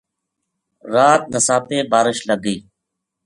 رات 0.93 1.21
نساپے 1.33 1.77
بارش 1.91 2.17
لگ 2.27 2.39
گئی 2.45 2.57